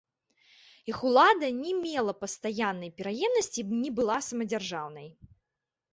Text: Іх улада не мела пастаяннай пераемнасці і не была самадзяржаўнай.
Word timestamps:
Іх 0.91 0.97
улада 1.09 1.47
не 1.57 1.73
мела 1.83 2.15
пастаяннай 2.23 2.91
пераемнасці 3.03 3.59
і 3.65 3.79
не 3.85 3.89
была 4.01 4.17
самадзяржаўнай. 4.29 5.07